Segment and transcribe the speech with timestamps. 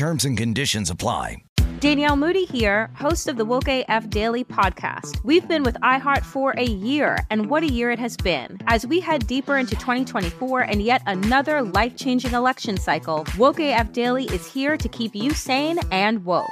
[0.00, 1.44] Terms and conditions apply.
[1.80, 5.22] Danielle Moody here, host of the Woke AF Daily podcast.
[5.24, 8.56] We've been with iHeart for a year, and what a year it has been.
[8.66, 13.92] As we head deeper into 2024 and yet another life changing election cycle, Woke AF
[13.92, 16.48] Daily is here to keep you sane and woke.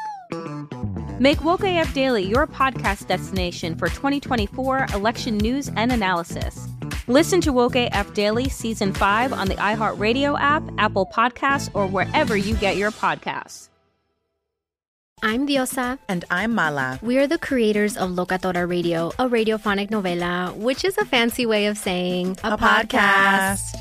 [1.19, 6.69] Make Woke AF Daily your podcast destination for 2024 election news and analysis.
[7.09, 12.37] Listen to Woke AF Daily Season 5 on the iHeartRadio app, Apple Podcasts, or wherever
[12.37, 13.71] you get your podcasts.
[15.23, 15.99] I'm Diosa.
[16.07, 16.99] And I'm Mala.
[17.01, 21.65] We are the creators of Locatora Radio, a radiophonic novela, which is a fancy way
[21.65, 23.81] of saying A podcast.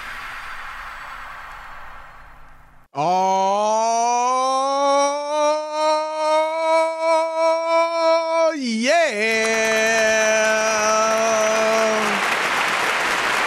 [8.41, 8.97] Oh, yeah.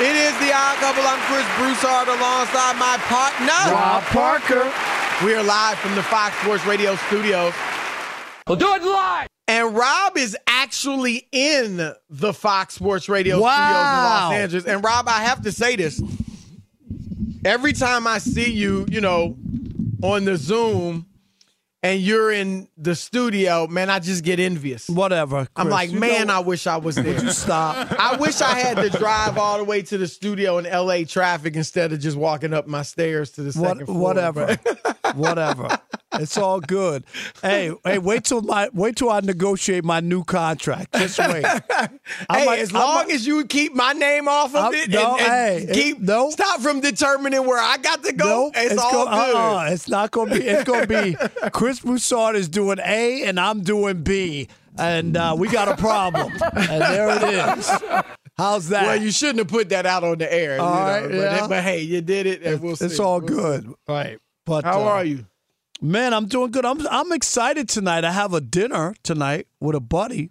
[0.00, 1.03] It is the odd couple.
[1.04, 4.72] I'm Chris Broussard alongside my partner, Rob Parker.
[5.25, 7.53] We are live from the Fox Sports Radio studios.
[8.47, 9.28] We'll do it live.
[9.47, 13.50] And Rob is actually in the Fox Sports Radio Wow.
[13.50, 14.65] studios in Los Angeles.
[14.66, 16.00] And Rob, I have to say this.
[17.44, 19.37] Every time I see you, you know,
[20.03, 21.06] on the Zoom
[21.84, 24.89] and you're in the studio, man, I just get envious.
[24.89, 25.47] Whatever.
[25.55, 27.05] I'm like, man, I wish I was there.
[27.05, 27.93] Would you stop?
[28.00, 31.55] I wish I had to drive all the way to the studio in LA traffic
[31.56, 33.99] instead of just walking up my stairs to the What, second floor.
[34.00, 34.56] whatever,
[35.15, 35.78] whatever.
[36.17, 37.03] It's all good.
[37.43, 40.95] Hey, hey, wait till my wait till I negotiate my new contract.
[40.95, 41.45] Just wait.
[42.31, 45.28] Hey, as long as you keep my name off of I'm- it, no, and, and
[45.33, 46.30] hey, it- keep no.
[46.30, 48.25] stop from determining where I got to go.
[48.45, 49.34] Nope, it's, all go- uh-uh, good.
[49.37, 50.37] uh-uh, it's not to be.
[50.37, 51.16] It's going to be.
[51.51, 54.48] Chris Broussard is doing A, and I'm doing B,
[54.78, 56.32] and uh, we got a problem.
[56.53, 57.71] and there it is.
[58.36, 58.86] How's that?
[58.86, 60.60] Well, you shouldn't have put that out on the air.
[60.60, 61.47] All you know, right, but, yeah.
[61.47, 62.86] but hey, you did it, and we'll see.
[62.86, 63.34] it's all We'll see.
[63.34, 64.18] good, right?
[64.44, 65.26] But How uh, are you?
[65.80, 66.65] Man, I'm doing good.
[66.65, 68.04] I'm I'm excited tonight.
[68.04, 70.30] I have a dinner tonight with a buddy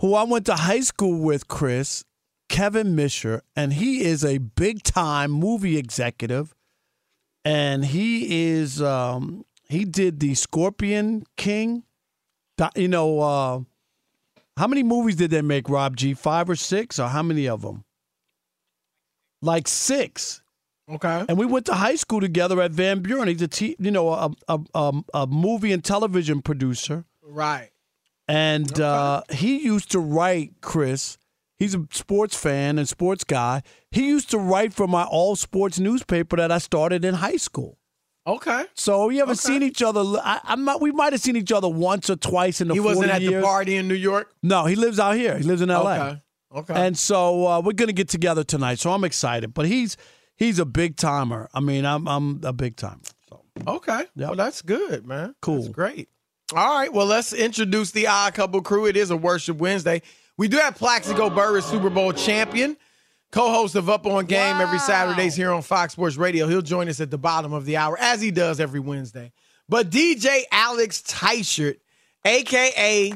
[0.00, 2.04] who I went to high school with, Chris,
[2.48, 6.54] Kevin Misher, and he is a big time movie executive.
[7.44, 9.44] And he is um
[9.74, 11.84] he did the Scorpion King.
[12.76, 13.60] You know, uh
[14.56, 16.14] how many movies did they make, Rob G?
[16.14, 17.84] Five or six, or how many of them?
[19.42, 20.40] like six.
[20.90, 21.24] Okay.
[21.28, 23.28] And we went to high school together at Van Buren.
[23.28, 27.70] He's a t- you know a, a, a, a movie and television producer, Right.
[28.28, 30.54] and uh, he used to write.
[30.60, 31.16] Chris,
[31.58, 33.62] he's a sports fan and sports guy.
[33.90, 37.78] He used to write for my all sports newspaper that I started in high school.
[38.26, 38.64] Okay.
[38.74, 40.00] So we haven't seen each other.
[40.00, 42.74] I, I'm not, we might have seen each other once or twice in the.
[42.74, 43.34] He wasn't at years.
[43.34, 44.32] the party in New York.
[44.42, 45.36] No, he lives out here.
[45.36, 45.94] He lives in L.A.
[45.94, 46.22] Okay.
[46.54, 46.86] Okay.
[46.86, 48.78] And so uh, we're gonna get together tonight.
[48.78, 49.52] So I'm excited.
[49.52, 49.96] But he's
[50.36, 51.48] he's a big timer.
[51.52, 53.00] I mean, I'm I'm a big timer.
[53.28, 54.04] So Okay.
[54.16, 55.34] Well, that's good, man.
[55.42, 55.62] Cool.
[55.62, 56.08] That's great.
[56.54, 56.92] All right.
[56.92, 58.86] Well, let's introduce the Odd Couple crew.
[58.86, 60.02] It is a Worship Wednesday.
[60.36, 62.76] We do have Plaxico Burress, Super Bowl champion,
[63.34, 66.46] co-host of Up on Game every Saturdays here on Fox Sports Radio.
[66.48, 69.32] He'll join us at the bottom of the hour, as he does every Wednesday.
[69.68, 71.76] But DJ Alex Teichert,
[72.24, 73.12] aka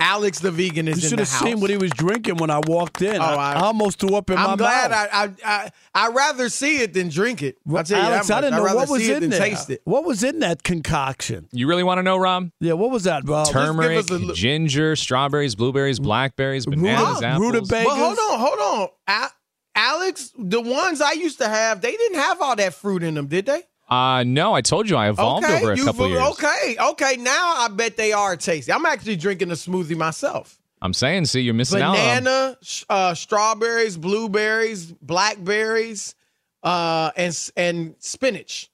[0.00, 2.50] Alex the Vegan, is you in should the have seen what he was drinking when
[2.50, 3.16] I walked in.
[3.20, 5.08] Oh, I, I- I almost threw up in my I'm glad mouth.
[5.12, 7.58] I, I I I rather see it than drink it.
[7.68, 9.40] I'll tell you Alex, that I didn't know what was see in than there.
[9.40, 9.82] taste it.
[9.84, 11.48] What was in that concoction?
[11.50, 12.52] You really want to know, Rom?
[12.60, 13.44] Yeah, what was that, bro?
[13.46, 17.40] Turmeric, us a li- ginger, strawberries, blueberries, blackberries, bananas, apples.
[17.52, 17.84] rutabaga.
[17.88, 18.88] But hold on, hold on.
[19.08, 19.30] A-
[19.78, 23.28] Alex, the ones I used to have, they didn't have all that fruit in them,
[23.28, 23.62] did they?
[23.88, 26.20] Uh, no, I told you I evolved okay, over a couple years.
[26.32, 27.16] Okay, okay.
[27.16, 28.72] Now I bet they are tasty.
[28.72, 30.58] I'm actually drinking a smoothie myself.
[30.82, 31.94] I'm saying, see, you're missing out.
[31.96, 32.58] Banana,
[32.90, 36.14] uh, strawberries, blueberries, blackberries,
[36.62, 38.70] uh, and and spinach,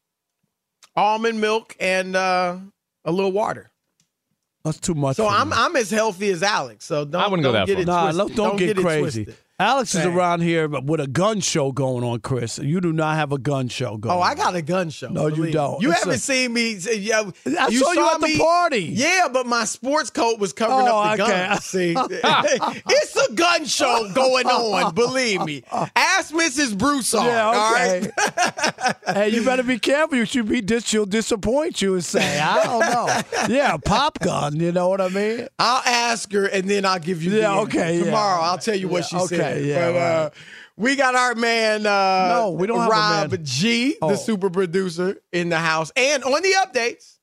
[0.97, 2.57] almond milk, and uh,
[3.05, 3.71] a little water.
[4.65, 5.17] That's too much.
[5.17, 5.57] So for I'm me.
[5.57, 6.87] I'm as healthy as Alex.
[6.87, 7.83] So don't, I wouldn't don't that get far.
[7.83, 8.37] it Nah, twisted.
[8.37, 9.25] don't, don't, get, it crazy.
[9.25, 9.44] twisted.
[9.61, 12.59] Alex is around here with a gun show going on, Chris.
[12.59, 14.17] You do not have a gun show going.
[14.17, 15.07] Oh, I got a gun show.
[15.11, 15.81] No, you don't.
[15.81, 16.75] You It's haven't a- seen me.
[16.77, 17.23] Uh, yeah,
[17.61, 18.81] I saw you at the party.
[18.81, 21.47] Yeah, but my sports coat was covering Oh, up the okay.
[21.47, 21.61] gun.
[21.61, 24.93] See, it's a gun show going on.
[24.93, 25.63] Believe me.
[25.95, 26.77] Ask Mrs.
[26.77, 27.25] Broussard.
[27.27, 28.11] Yeah, okay.
[28.11, 28.97] right.
[29.15, 30.19] hey, you better be careful.
[30.19, 32.81] You should be dis- she'll disappoint you and say, I don't
[33.49, 33.55] know.
[33.55, 34.59] Yeah, pop gun.
[34.59, 35.47] You know what I mean?
[35.61, 37.31] I'll ask her and then I'll give you.
[37.31, 38.05] the Yeah, okay, yeah.
[38.07, 39.44] Tomorrow I'll tell you what Yeah, she okay, said.
[39.59, 40.31] yeah, But, uh,
[40.77, 41.87] we got our man.
[41.87, 43.41] Uh, No, we don't have a Rob man.
[43.45, 44.11] G, Oh.
[44.11, 47.19] the super producer, in the house, and on the updates.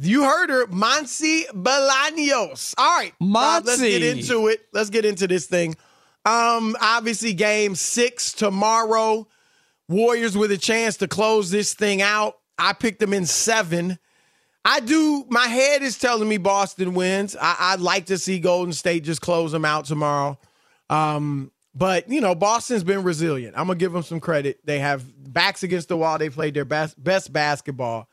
[0.00, 2.74] You heard her, Monsi Bolaños.
[2.78, 4.60] All right, Rob, let's get into it.
[4.72, 5.76] Let's get into this thing.
[6.24, 9.26] Um, obviously, game six tomorrow.
[9.88, 12.38] Warriors with a chance to close this thing out.
[12.56, 13.98] I picked them in seven.
[14.64, 15.24] I do.
[15.28, 17.36] My head is telling me Boston wins.
[17.38, 20.38] I, I'd like to see Golden State just close them out tomorrow.
[20.92, 23.54] Um, but you know, Boston's been resilient.
[23.56, 24.60] I'm gonna give them some credit.
[24.64, 26.18] They have backs against the wall.
[26.18, 28.08] They played their best best basketball.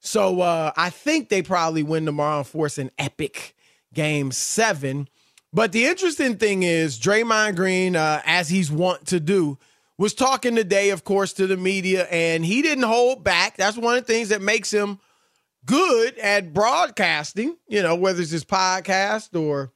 [0.00, 3.54] So uh, I think they probably win tomorrow and force an epic
[3.92, 5.08] game seven.
[5.52, 9.58] But the interesting thing is Draymond Green, uh, as he's wont to do,
[9.98, 13.58] was talking today, of course, to the media, and he didn't hold back.
[13.58, 14.98] That's one of the things that makes him
[15.66, 19.70] good at broadcasting, you know, whether it's his podcast or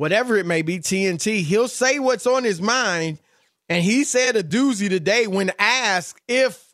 [0.00, 1.42] whatever it may be, TNT.
[1.42, 3.18] He'll say what's on his mind.
[3.68, 6.72] And he said a doozy today when asked if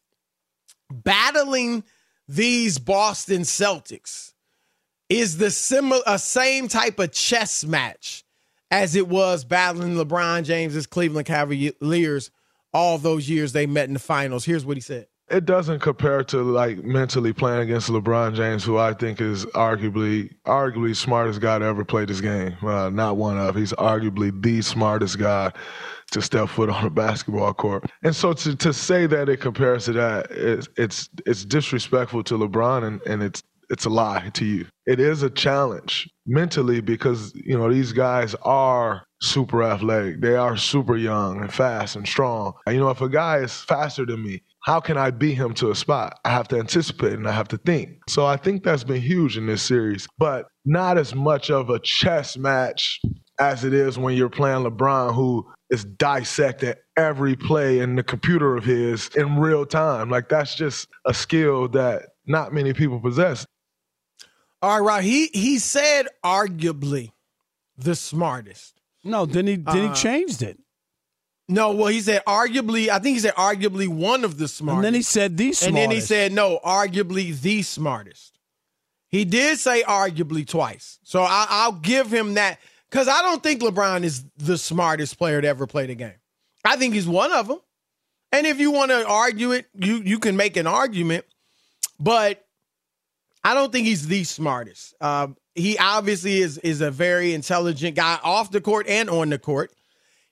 [0.93, 1.83] battling
[2.29, 4.33] these Boston Celtics
[5.09, 8.25] is the similar a same type of chess match
[8.71, 12.31] as it was battling LeBron James's Cleveland Cavaliers
[12.73, 14.45] all those years they met in the finals.
[14.45, 15.09] Here's what he said.
[15.29, 20.33] It doesn't compare to like mentally playing against LeBron James, who I think is arguably
[20.45, 22.57] arguably smartest guy to ever play this game.
[22.63, 23.57] Uh, not one of.
[23.57, 25.53] He's arguably the smartest guy
[26.13, 27.91] to step foot on a basketball court.
[28.05, 32.35] And so to, to say that it compares to that, it's it's it's disrespectful to
[32.39, 34.67] LeBron and, and it's it's a lie to you.
[34.87, 40.21] It is a challenge mentally because you know these guys are super athletic.
[40.21, 42.53] They are super young and fast and strong.
[42.69, 45.71] You know, if a guy is faster than me, how can I beat him to
[45.71, 46.19] a spot?
[46.25, 48.01] I have to anticipate and I have to think.
[48.09, 51.79] So I think that's been huge in this series, but not as much of a
[51.79, 53.01] chess match
[53.39, 58.57] as it is when you're playing LeBron, who is dissecting every play in the computer
[58.57, 60.11] of his in real time.
[60.11, 63.47] Like that's just a skill that not many people possess.
[64.63, 65.03] All right, Rob.
[65.03, 67.13] He he said arguably
[67.79, 68.81] the smartest.
[69.05, 70.59] No, then he then Uh, he changed it.
[71.49, 72.89] No, well, he said arguably.
[72.89, 74.77] I think he said arguably one of the smartest.
[74.77, 78.39] And then he said the And then he said no, arguably the smartest.
[79.09, 82.59] He did say arguably twice, so I, I'll give him that
[82.91, 86.15] because I don't think LeBron is the smartest player to ever play the game.
[86.65, 87.61] I think he's one of them,
[88.33, 91.25] and if you want to argue it, you you can make an argument,
[92.01, 92.45] but
[93.45, 94.95] I don't think he's the smartest.
[95.01, 99.39] Uh, he obviously is is a very intelligent guy off the court and on the
[99.39, 99.71] court.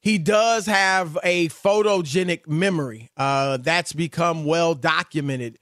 [0.05, 3.11] He does have a photogenic memory.
[3.17, 5.59] Uh, that's become well documented.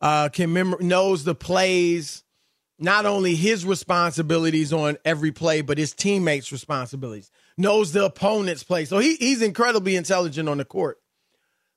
[0.00, 2.24] Uh, can mem- knows the plays,
[2.76, 7.30] not only his responsibilities on every play, but his teammates' responsibilities.
[7.56, 8.84] Knows the opponent's play.
[8.84, 10.98] So he, he's incredibly intelligent on the court.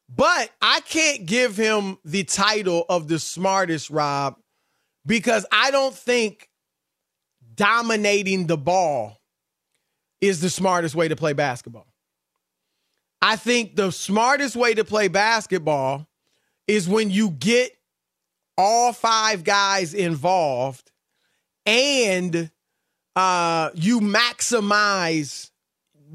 [0.09, 4.37] But I can't give him the title of the smartest, Rob,
[5.05, 6.49] because I don't think
[7.53, 9.21] dominating the ball
[10.19, 11.85] is the smartest way to play basketball.
[13.21, 16.07] I think the smartest way to play basketball
[16.67, 17.71] is when you get
[18.57, 20.91] all five guys involved
[21.65, 22.51] and
[23.15, 25.51] uh, you maximize,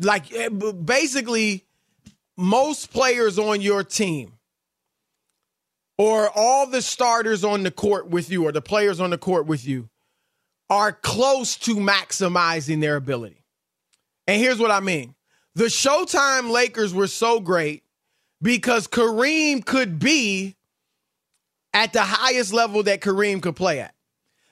[0.00, 1.64] like, eh, basically
[2.36, 4.32] most players on your team
[5.98, 9.46] or all the starters on the court with you or the players on the court
[9.46, 9.88] with you
[10.70, 13.44] are close to maximizing their ability.
[14.26, 15.14] And here's what I mean.
[15.54, 17.82] The Showtime Lakers were so great
[18.40, 20.56] because Kareem could be
[21.74, 23.94] at the highest level that Kareem could play at.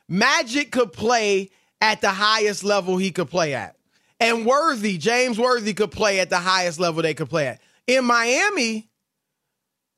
[0.09, 3.77] Magic could play at the highest level he could play at.
[4.19, 7.61] And Worthy, James Worthy could play at the highest level they could play at.
[7.87, 8.91] In Miami,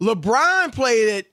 [0.01, 1.27] LeBron played at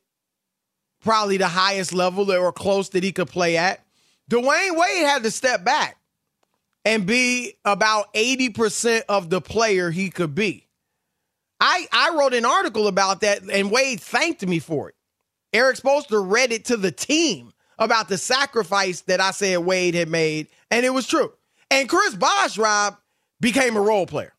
[1.01, 3.85] probably the highest level or close that he could play at.
[4.31, 5.98] Dwyane Wade had to step back
[6.89, 10.67] and be about 80% of the player he could be.
[11.59, 14.95] I, I wrote an article about that, and Wade thanked me for it.
[15.53, 20.09] Erik Spoelstra read it to the team about the sacrifice that I said Wade had
[20.09, 21.31] made, and it was true.
[21.69, 22.97] And Chris Bosh, Rob,
[23.39, 24.33] became a role player.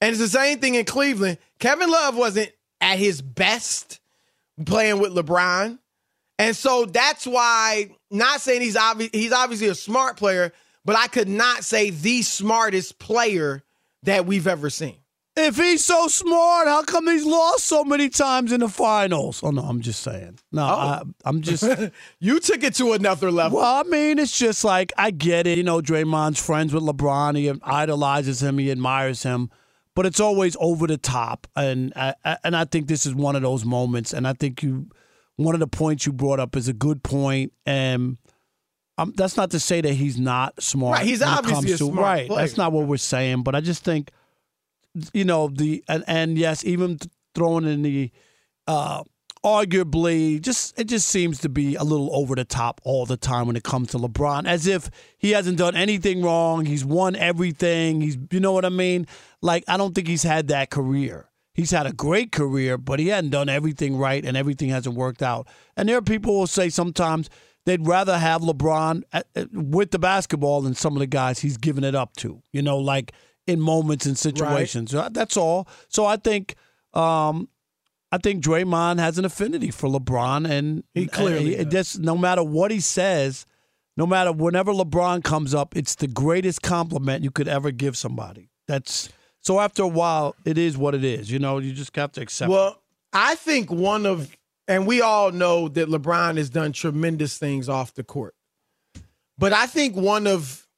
[0.00, 1.36] And it's the same thing in Cleveland.
[1.58, 4.00] Kevin Love wasn't at his best
[4.64, 5.78] playing with LeBron.
[6.38, 11.06] And so that's why, not saying he's obvi- he's obviously a smart player, but I
[11.06, 13.62] could not say the smartest player
[14.02, 14.96] that we've ever seen.
[15.36, 19.40] If he's so smart, how come he's lost so many times in the finals?
[19.42, 20.38] Oh no, I'm just saying.
[20.52, 20.66] No, oh.
[20.66, 21.62] I, am just.
[22.20, 23.58] you took it to another level.
[23.58, 25.56] Well, I mean, it's just like I get it.
[25.56, 27.36] You know, Draymond's friends with LeBron.
[27.36, 28.58] He idolizes him.
[28.58, 29.50] He admires him
[29.94, 33.42] but it's always over the top, and I, and I think this is one of
[33.42, 34.12] those moments.
[34.12, 34.88] And I think you,
[35.36, 37.20] one of the points you brought up is a good point.
[37.20, 38.16] point, and
[39.00, 40.98] um, that's not to say that he's not smart.
[40.98, 42.28] Right, he's obviously to, smart right.
[42.28, 42.40] Player.
[42.40, 44.10] That's not what we're saying, but I just think,
[45.12, 46.98] you know, the and, and yes, even
[47.34, 48.10] throwing in the.
[48.66, 49.02] Uh,
[49.42, 53.46] arguably just it just seems to be a little over the top all the time
[53.46, 58.02] when it comes to LeBron as if he hasn't done anything wrong he's won everything
[58.02, 59.06] he's you know what I mean
[59.40, 63.08] like I don't think he's had that career he's had a great career but he
[63.08, 66.46] hadn't done everything right and everything hasn't worked out and there are people who will
[66.46, 67.30] say sometimes
[67.70, 71.56] they'd rather have LeBron at, at, with the basketball than some of the guys he's
[71.56, 73.12] given it up to you know like
[73.46, 75.12] in moments and situations right.
[75.14, 76.56] that's all so I think
[76.92, 77.48] um,
[78.12, 82.42] I think Draymond has an affinity for LeBron, and he clearly he, just no matter
[82.42, 83.46] what he says,
[83.96, 88.50] no matter whenever LeBron comes up, it's the greatest compliment you could ever give somebody.
[88.66, 89.10] That's
[89.40, 89.60] so.
[89.60, 91.30] After a while, it is what it is.
[91.30, 92.50] You know, you just have to accept.
[92.50, 92.76] Well, it.
[93.12, 94.36] I think one of,
[94.70, 98.36] and we all know that LeBron has done tremendous things off the court,
[99.36, 100.68] but I think one of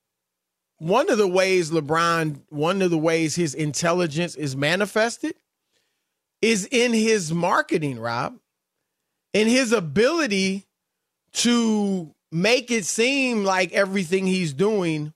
[0.79, 5.35] one of the ways LeBron, one of the ways his intelligence is manifested
[6.41, 8.39] is in his marketing, Rob,
[9.35, 10.67] in his ability
[11.35, 15.13] to make it seem like everything he's doing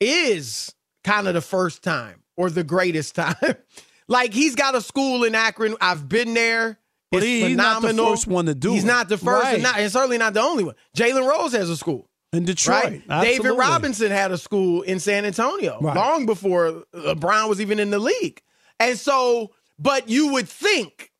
[0.00, 3.56] is kind of the first time or the greatest time.
[4.08, 5.76] like he's got a school in Akron.
[5.82, 6.78] I've been there.
[7.10, 8.86] But he, he's not the first one to do He's it.
[8.86, 9.54] not the first, right.
[9.54, 10.76] and, not, and certainly not the only one.
[10.96, 13.02] Jalen Rose has a school in Detroit.
[13.08, 13.22] Right?
[13.22, 15.96] David Robinson had a school in San Antonio right.
[15.96, 18.40] long before LeBron was even in the league.
[18.78, 19.50] And so
[19.80, 21.10] but you would think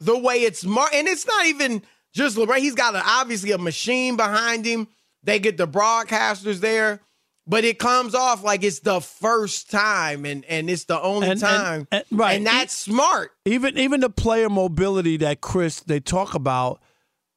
[0.00, 1.82] the way it's mar and it's not even
[2.12, 2.58] just LeBron.
[2.58, 4.88] He's got a, obviously a machine behind him.
[5.24, 7.00] They get the broadcasters there,
[7.48, 11.40] but it comes off like it's the first time and and it's the only and,
[11.40, 11.88] time.
[11.90, 12.36] And, and, right.
[12.36, 13.32] And that's smart.
[13.46, 16.80] Even even the player mobility that Chris they talk about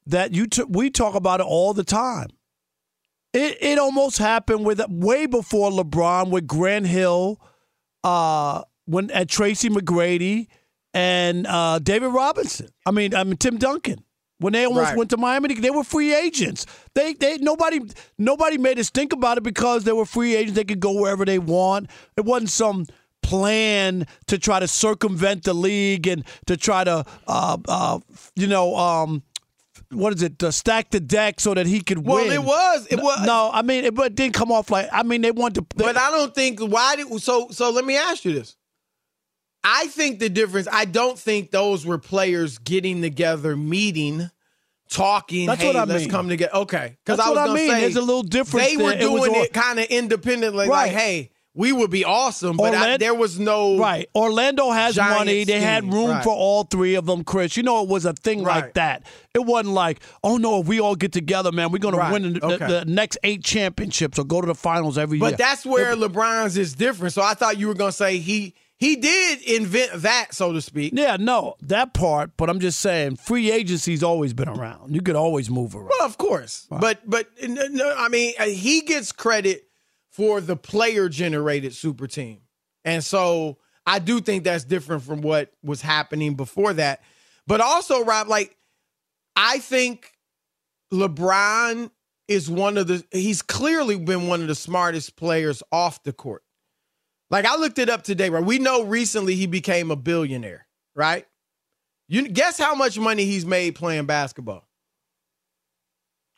[0.06, 2.28] that you t- we talk about it all the time.
[3.32, 7.40] It it almost happened with way before LeBron with Grant Hill,
[8.04, 10.48] uh, when at Tracy McGrady
[10.92, 12.68] and uh, David Robinson.
[12.84, 14.04] I mean, I mean Tim Duncan.
[14.42, 14.96] When they almost right.
[14.96, 16.66] went to Miami, they were free agents.
[16.94, 17.80] They they nobody
[18.18, 20.56] nobody made us think about it because they were free agents.
[20.56, 21.90] They could go wherever they want.
[22.16, 22.86] It wasn't some
[23.22, 28.00] plan to try to circumvent the league and to try to uh, uh,
[28.36, 29.22] you know um,
[29.90, 30.42] what is it?
[30.42, 32.28] Uh, stack the deck so that he could well, win.
[32.28, 32.86] Well, it was.
[32.90, 33.26] It was.
[33.26, 34.88] No, I mean, it, but it didn't come off like.
[34.92, 35.66] I mean, they want to.
[35.76, 37.48] They, but I don't think why did so.
[37.50, 38.56] So let me ask you this:
[39.64, 40.68] I think the difference.
[40.70, 44.30] I don't think those were players getting together, meeting,
[44.92, 45.46] talking.
[45.46, 46.10] That's hey, what I let's mean.
[46.10, 46.54] come together.
[46.54, 47.70] Okay, because That's I was what I gonna mean.
[47.70, 48.66] say There's a little different.
[48.68, 48.98] They were there.
[48.98, 50.68] It doing it kind of independently.
[50.68, 50.86] Right.
[50.86, 54.08] Like, hey, we would be awesome, but I, there was no Right.
[54.14, 55.44] Orlando has money.
[55.44, 56.24] They had room Right.
[56.24, 57.58] for all three of them, Chris.
[57.58, 59.04] You know, it was a thing like that.
[59.34, 62.06] It wasn't like, oh, no, if we all get together, man, we're going Right.
[62.08, 62.66] to win the, Okay.
[62.66, 65.28] the, the next eight championships or go to the finals every year.
[65.28, 67.12] But that's where LeBron's is different.
[67.12, 70.60] So I thought you were going to say he he did invent that, so to
[70.60, 70.92] speak.
[70.96, 72.36] Yeah, no, that part.
[72.36, 74.92] But I'm just saying, free agency's always been around.
[74.92, 75.90] You could always move around.
[75.90, 79.68] Well, of course, but but no, I mean uh, he gets credit
[80.10, 82.40] for the player generated super team,
[82.84, 87.02] and so I do think that's different from what was happening before that.
[87.46, 88.56] But also, Rob, like
[89.36, 90.10] I think
[90.92, 91.88] LeBron
[92.26, 96.42] is one of the he's clearly been one of the smartest players off the court.
[97.32, 98.44] Like I looked it up today, right?
[98.44, 101.26] We know recently he became a billionaire, right?
[102.06, 104.68] You guess how much money he's made playing basketball?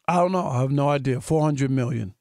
[0.07, 0.47] I don't know.
[0.47, 1.21] I have no idea.
[1.21, 2.15] 400 million.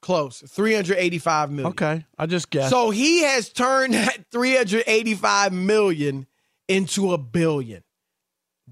[0.00, 0.44] Close.
[0.46, 1.66] 385 million.
[1.70, 2.06] Okay.
[2.16, 2.70] I just guessed.
[2.70, 6.28] So he has turned that 385 million
[6.68, 7.82] into a billion.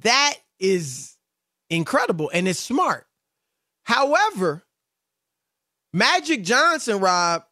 [0.02, 1.16] That is
[1.68, 3.06] incredible and it's smart.
[3.84, 4.62] However,
[5.92, 7.44] Magic Johnson, Rob,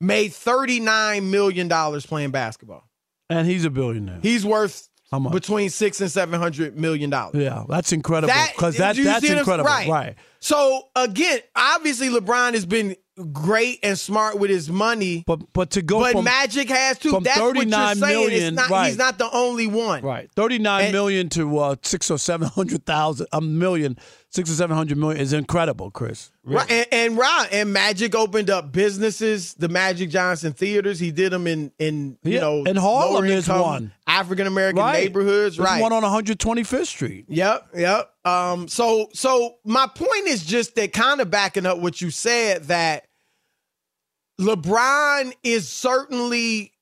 [0.00, 1.68] made $39 million
[2.00, 2.88] playing basketball.
[3.30, 4.20] and he's a billionaire.
[4.22, 5.32] He's worth How much?
[5.32, 7.34] between six and seven hundred million dollars.
[7.42, 8.32] yeah, that's incredible.
[8.54, 9.68] Because that, you that's see what I'm- incredible.
[9.68, 9.88] Right.
[9.88, 10.14] right.
[10.40, 12.94] So again, obviously LeBron has been
[13.32, 15.24] great and smart with his money.
[15.26, 17.10] But but to go but from Magic has too.
[17.10, 18.00] from That's what you're saying.
[18.00, 18.86] million, it's not, right.
[18.88, 20.02] He's not the only one.
[20.02, 23.98] Right, thirty-nine And- million to uh, six or seven hundred thousand, a million,
[24.30, 26.30] six or seven hundred million is incredible, Chris.
[26.44, 30.98] Right, and, and right, and Magic opened up businesses, the Magic Johnson theaters.
[30.98, 33.92] He did them in in you Yeah, know in Harlem there's one.
[34.06, 35.04] African American Right.
[35.04, 35.56] neighborhoods.
[35.58, 37.26] There's right, one on one hundred twenty-fifth Street.
[37.28, 38.10] Yep, yep.
[38.24, 42.64] Um, so so my point is just that kind of backing up what you said
[42.64, 43.07] that
[44.40, 46.72] LeBron is certainly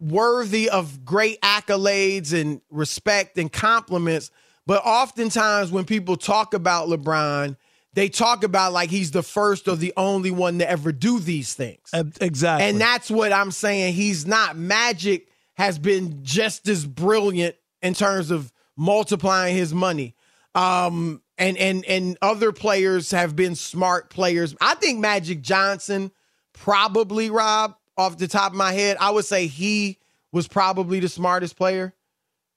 [0.00, 4.30] worthy of great accolades and respect and compliments,
[4.66, 7.56] but oftentimes when people talk about LeBron,
[7.94, 11.54] they talk about like he's the first or the only one to ever do these
[11.54, 11.90] things.
[12.20, 12.68] Exactly.
[12.68, 13.94] And that's what I'm saying.
[13.94, 14.56] He's not.
[14.56, 20.14] Magic has been just as brilliant in terms of multiplying his money.
[20.54, 24.54] Um, and and and other players have been smart players.
[24.60, 26.10] I think Magic Johnson
[26.56, 28.96] probably Rob off the top of my head.
[29.00, 29.98] I would say he
[30.32, 31.94] was probably the smartest player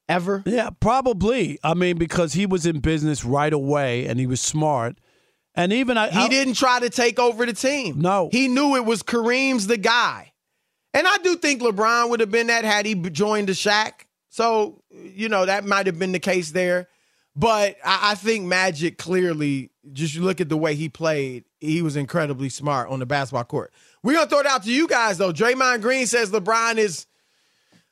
[0.07, 0.43] ever.
[0.45, 1.59] Yeah, probably.
[1.63, 4.97] I mean, because he was in business right away and he was smart.
[5.55, 7.99] And even I, He I- didn't try to take over the team.
[7.99, 8.29] No.
[8.31, 10.33] He knew it was Kareem's the guy.
[10.93, 13.91] And I do think LeBron would have been that had he joined the Shaq.
[14.29, 16.88] So, you know, that might have been the case there.
[17.35, 21.95] But I, I think Magic clearly, just look at the way he played, he was
[21.95, 23.71] incredibly smart on the basketball court.
[24.03, 25.33] We're to throw it out to you guys, though.
[25.33, 27.05] Draymond Green says LeBron is,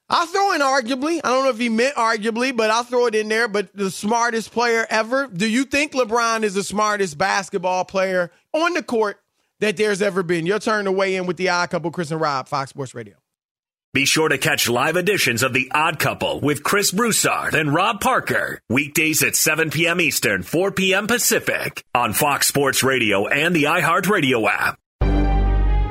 [0.10, 1.20] I'll throw in arguably.
[1.24, 3.48] I don't know if he meant arguably, but I'll throw it in there.
[3.48, 5.28] But the smartest player ever.
[5.28, 9.20] Do you think LeBron is the smartest basketball player on the court
[9.60, 10.46] that there's ever been?
[10.46, 13.16] Your turn to weigh in with the odd couple, Chris and Rob, Fox Sports Radio.
[13.94, 18.00] Be sure to catch live editions of The Odd Couple with Chris Broussard and Rob
[18.00, 18.62] Parker.
[18.70, 20.00] Weekdays at 7 p.m.
[20.00, 21.08] Eastern, 4 p.m.
[21.08, 24.78] Pacific on Fox Sports Radio and the iHeartRadio app.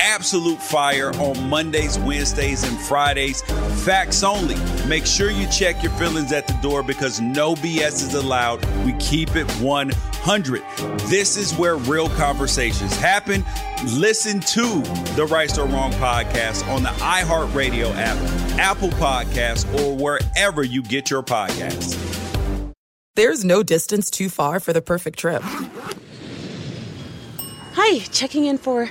[0.00, 3.42] Absolute fire on Mondays, Wednesdays, and Fridays.
[3.84, 4.56] Facts only.
[4.86, 8.64] Make sure you check your feelings at the door because no BS is allowed.
[8.84, 10.62] We keep it 100.
[11.08, 13.44] This is where real conversations happen.
[13.84, 14.82] Listen to
[15.14, 18.16] the Right or Wrong podcast on the iHeartRadio app,
[18.58, 21.96] Apple Podcasts, or wherever you get your podcasts.
[23.14, 25.42] There's no distance too far for the perfect trip.
[27.72, 28.90] Hi, checking in for.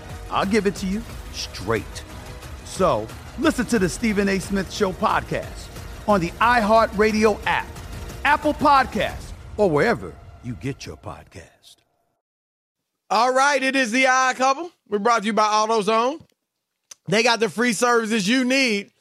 [0.31, 1.01] I'll give it to you
[1.33, 2.03] straight.
[2.65, 4.39] So listen to the Stephen A.
[4.39, 5.67] Smith Show podcast
[6.07, 7.67] on the iHeartRadio app,
[8.25, 10.13] Apple Podcasts, or wherever
[10.43, 11.75] you get your podcast.
[13.09, 14.71] All right, it is the Odd Couple.
[14.87, 16.21] We're brought to you by AutoZone.
[17.07, 18.91] They got the free services you need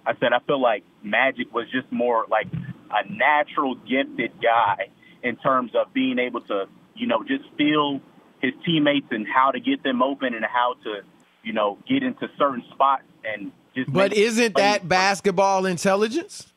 [0.06, 2.48] I said I feel like Magic was just more like
[2.91, 4.89] a natural gifted guy
[5.24, 6.65] in terms of being able to,
[6.96, 8.00] you know, just feel
[8.41, 11.02] his teammates and how to get them open and how to,
[11.43, 13.91] you know, get into certain spots and just.
[13.91, 16.54] But isn't that basketball intelligence?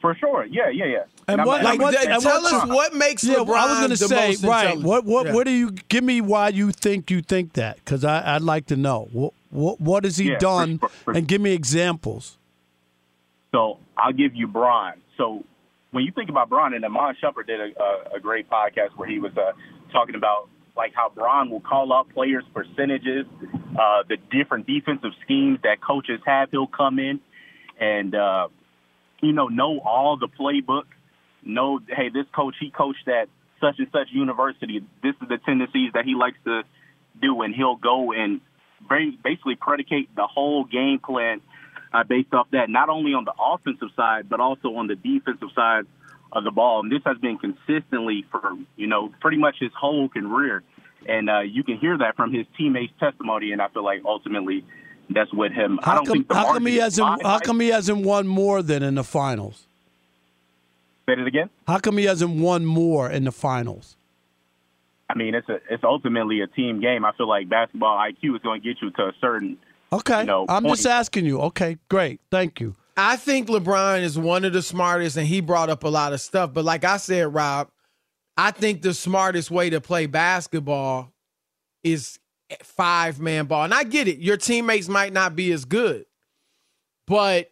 [0.00, 0.44] For sure?
[0.44, 0.98] Yeah, yeah, yeah.
[1.26, 3.74] And I'm- what, I'm- what- and tell what- us what makes yeah, LeBron I was
[3.80, 4.60] gonna the say most right.
[4.76, 4.84] intelligent.
[4.84, 5.34] What what Yeah.
[5.34, 6.20] what do you give me?
[6.20, 7.76] Why you think you think that?
[7.76, 11.12] Because I I'd like to know what what what has he Yeah, done, for- for-
[11.14, 12.38] and give me examples.
[13.52, 14.94] So I'll give you Bron.
[15.16, 15.44] So
[15.90, 19.08] when you think about Bron, and Iman Shumpert did a, a, a great podcast where
[19.08, 19.52] he was uh,
[19.92, 23.26] talking about like how Bron will call out players' percentages,
[23.76, 26.50] uh, the different defensive schemes that coaches have.
[26.52, 27.18] He'll come in
[27.80, 28.46] and uh,
[29.20, 30.84] you know, know all the playbook,
[31.42, 33.28] know, hey, this coach, he coached at
[33.60, 34.84] such and such university.
[35.02, 36.62] This is the tendencies that he likes to
[37.20, 38.40] do, and he'll go and
[39.22, 41.40] basically predicate the whole game plan
[41.92, 45.48] uh, based off that, not only on the offensive side, but also on the defensive
[45.54, 45.84] side
[46.32, 46.80] of the ball.
[46.80, 50.62] And this has been consistently for, you know, pretty much his whole career.
[51.08, 53.52] And uh, you can hear that from his teammates' testimony.
[53.52, 54.64] And I feel like ultimately
[55.10, 55.78] that's with him.
[55.82, 56.12] How I don't come?
[56.14, 57.22] think the How come he hasn't?
[57.22, 59.64] How come he hasn't won more than in the finals?
[61.06, 61.48] Say it again.
[61.66, 63.96] How come he hasn't won more in the finals?
[65.10, 67.04] I mean, it's a it's ultimately a team game.
[67.04, 69.56] I feel like basketball IQ is going to get you to a certain.
[69.90, 70.76] Okay, You know, I'm point.
[70.76, 71.40] just asking you.
[71.40, 72.74] Okay, great, thank you.
[72.94, 76.20] I think LeBron is one of the smartest, and he brought up a lot of
[76.20, 76.52] stuff.
[76.52, 77.68] But like I said, Rob,
[78.36, 81.10] I think the smartest way to play basketball
[81.82, 82.18] is
[82.62, 83.64] five man ball.
[83.64, 86.06] And I get it, your teammates might not be as good,
[87.06, 87.50] but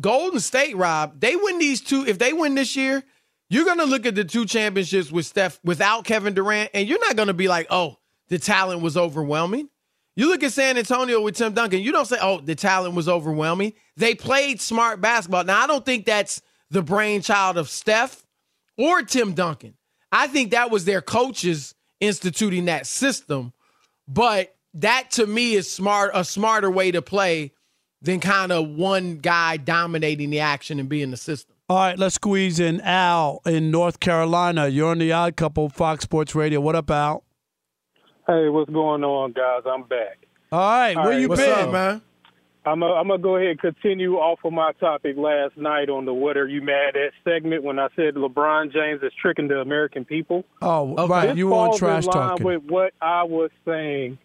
[0.00, 2.04] Golden State, Rob, they win these two.
[2.06, 3.04] If they win this year,
[3.48, 7.16] you're gonna look at the two championships with Steph without Kevin Durant, and you're not
[7.16, 7.96] gonna be like, oh,
[8.28, 9.68] the talent was overwhelming.
[10.16, 13.08] You look at San Antonio with Tim Duncan, you don't say, oh, the talent was
[13.08, 13.74] overwhelming.
[13.96, 15.44] They played smart basketball.
[15.44, 18.24] Now, I don't think that's the brainchild of Steph
[18.78, 19.74] or Tim Duncan.
[20.10, 23.52] I think that was their coaches instituting that system.
[24.08, 27.52] But that to me is smart, a smarter way to play
[28.02, 31.56] than kind of one guy dominating the action and being the system.
[31.68, 34.68] All right, let's squeeze in Al in North Carolina.
[34.68, 36.60] You're on the Odd Couple, Fox Sports Radio.
[36.60, 37.24] What up, Al?
[38.26, 39.62] Hey, what's going on, guys?
[39.66, 40.26] I'm back.
[40.52, 42.02] All right, All where right, you what's been, up, man?
[42.66, 46.36] I'm gonna go ahead and continue off of my topic last night on the "What
[46.36, 50.44] Are You Mad At" segment when I said LeBron James is tricking the American people.
[50.60, 52.46] Oh, right, This you on trash in line talking.
[52.46, 54.18] with what I was saying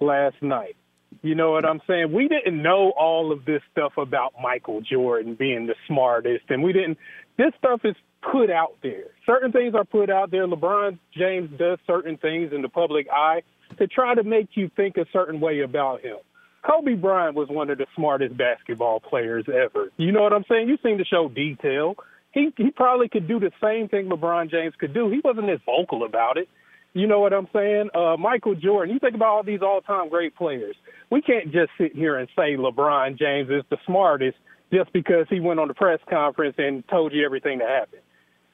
[0.00, 0.76] last night.
[1.22, 2.12] You know what I'm saying?
[2.12, 6.72] We didn't know all of this stuff about Michael Jordan being the smartest, and we
[6.72, 6.96] didn't.
[7.36, 9.06] This stuff is put out there.
[9.26, 10.46] Certain things are put out there.
[10.46, 13.42] LeBron James does certain things in the public eye
[13.78, 16.16] to try to make you think a certain way about him.
[16.62, 19.90] Kobe Bryant was one of the smartest basketball players ever.
[19.96, 20.68] You know what I'm saying?
[20.68, 21.96] You seem to show detail.
[22.32, 25.08] He he probably could do the same thing LeBron James could do.
[25.10, 26.48] He wasn't as vocal about it.
[26.94, 27.90] You know what I'm saying?
[27.94, 28.92] Uh, Michael Jordan.
[28.92, 30.74] You think about all these all-time great players.
[31.10, 34.36] We can't just sit here and say LeBron James is the smartest
[34.72, 38.02] just because he went on the press conference and told you everything that happened.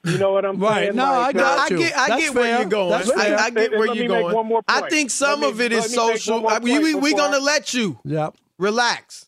[0.05, 0.85] You know what I'm Right.
[0.85, 0.97] saying?
[0.97, 2.91] No, I got uh, I get, I get where you're going.
[2.91, 3.35] That's I.
[3.37, 4.35] I get And where let you're me make going.
[4.35, 6.43] one more I think some Let of it is let me make one social.
[6.43, 7.99] We're we, we gonna let you.
[8.05, 8.37] Yep.
[8.59, 9.27] Relax.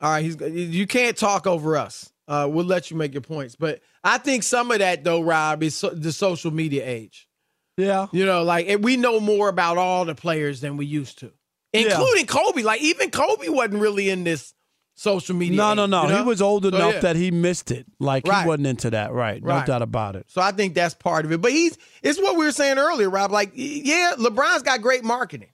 [0.00, 2.10] All right, he's you can't talk over us.
[2.28, 5.62] Uh, we'll let you make your points, but I think some of that though, Rob,
[5.62, 7.28] is so, the social media age.
[7.76, 11.18] Yeah, you know, like and we know more about all the players than we used
[11.20, 11.32] to,
[11.72, 12.62] including Kobe.
[12.62, 14.53] Like even Kobe wasn't really in this
[14.94, 15.56] social media.
[15.56, 16.04] No, no, no.
[16.04, 16.16] you know?
[16.18, 17.00] He was old So, enough yeah.
[17.00, 17.86] that he missed it.
[17.98, 18.42] Like Right.
[18.42, 19.12] he wasn't into that.
[19.12, 19.42] Right.
[19.42, 19.66] No Right.
[19.66, 20.26] doubt about it.
[20.28, 21.40] So I think that's part of it.
[21.42, 23.30] But he's it's what we were saying earlier, Rob.
[23.32, 25.48] Like, yeah, LeBron's got great marketing.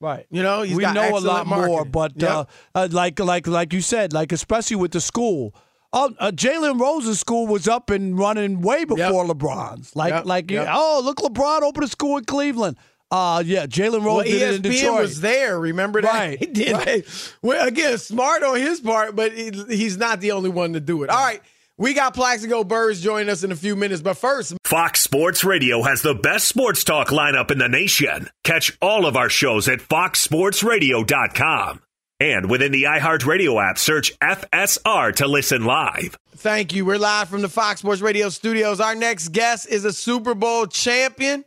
[0.00, 0.26] Right.
[0.30, 2.30] You know, he's we got know a lot more, but Yep.
[2.30, 5.54] uh, uh, like like like you said, like especially with the school.
[5.92, 9.96] Uh, uh, Jalen Rose's school was up and running way before LeBron's.
[9.96, 10.26] Like Yep.
[10.26, 10.68] like you- Yep.
[10.70, 12.76] oh look, LeBron opened a school in Cleveland.
[13.10, 15.00] Uh yeah, Jalen Rose well, did it in ESPN Detroit.
[15.00, 15.58] was there.
[15.58, 16.12] Remember that?
[16.12, 17.06] Right, He did.
[17.42, 21.02] Well, again, smart on his part, but he- he's not the only one to do
[21.04, 21.10] it.
[21.10, 21.40] All right,
[21.78, 25.82] we got Plaxico Burress joining us in a few minutes, but first, Fox Sports Radio
[25.82, 28.28] has the best sports talk lineup in the nation.
[28.44, 31.80] Catch all of our shows at foxsportsradio.com.
[32.20, 36.18] And within the iHeartRadio app, search FSR to listen live.
[36.34, 36.84] Thank you.
[36.84, 38.80] We're live from the Fox Sports Radio studios.
[38.80, 41.44] Our next guest is a Super Bowl champion,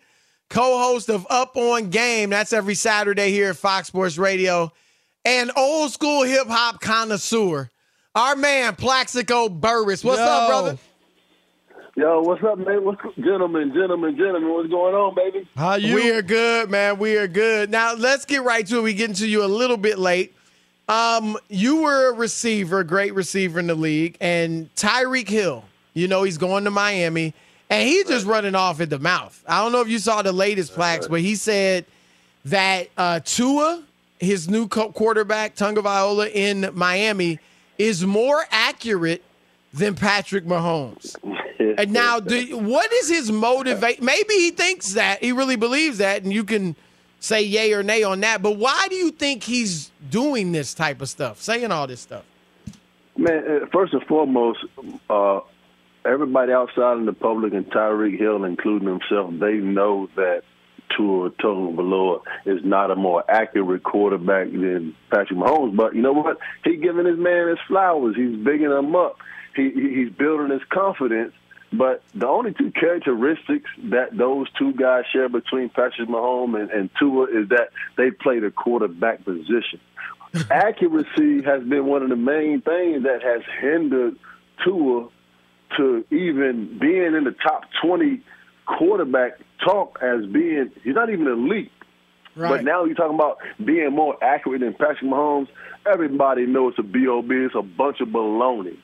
[0.51, 2.29] co-host of Up on Game.
[2.29, 4.71] That's every Saturday here at Fox Sports Radio,
[5.25, 7.71] and old school hip hop connoisseur.
[8.13, 10.03] Our man Plaxico Burress.
[10.03, 10.77] What's up, brother?
[11.95, 12.83] Yo, what's up, man?
[12.83, 14.53] What's gentlemen, gentlemen, gentlemen?
[14.53, 15.47] What's going on, baby?
[15.55, 16.99] How We are good, man.
[16.99, 17.69] We are good.
[17.69, 18.81] Now let's get right to it.
[18.81, 20.33] We getting to you a little bit late.
[20.87, 25.63] Um, you were a receiver, a great receiver in the league, and Tyreek Hill.
[25.93, 27.33] You know he's going to Miami,
[27.71, 29.43] and he's just running off at the mouth.
[29.47, 31.85] I don't know if you saw the latest plaques, but he said
[32.45, 33.81] that uh, Tua,
[34.19, 37.39] his new co- quarterback, Tagovailoa in Miami,
[37.77, 39.23] is more accurate
[39.73, 41.15] than Patrick Mahomes.
[41.77, 44.01] and now, do, what is his motivate?
[44.01, 46.75] Maybe he thinks that he really believes that, and you can
[47.21, 48.41] say yay or nay on that.
[48.41, 52.25] But why do you think he's doing this type of stuff, saying all this stuff?
[53.15, 54.59] Man, uh, first and foremost,
[55.09, 55.39] uh,
[56.05, 60.43] everybody outside in the public and Tyreek Hill, including himself, they know that
[60.95, 65.75] Tua Tagovailoa is not a more accurate quarterback than Patrick Mahomes.
[65.75, 66.37] But you know what?
[66.63, 68.15] He giving his man his flowers.
[68.15, 69.17] He's bigging him up.
[69.55, 71.33] He he's building his confidence.
[71.73, 76.89] But the only two characteristics that those two guys share between Patrick Mahomes and, and
[76.99, 79.79] Tua is that they play the quarterback position.
[80.51, 84.17] Accuracy has been one of the main things that has hindered
[84.65, 85.07] Tua
[85.77, 88.21] to even being in the top 20
[88.65, 91.71] quarterback talk as being, he's not even elite.
[92.35, 92.49] Right.
[92.49, 95.47] But now you're talking about being more accurate than Patrick Mahomes.
[95.85, 97.35] Everybody knows it's a B.O.B.
[97.35, 98.77] It's a bunch of baloney.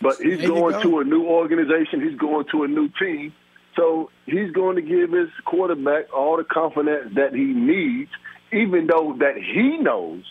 [0.00, 0.82] But he's There going go.
[0.82, 2.00] to a new organization.
[2.00, 3.34] He's going to a new team.
[3.76, 8.10] So he's going to give his quarterback all the confidence that he needs,
[8.52, 10.24] even though that he knows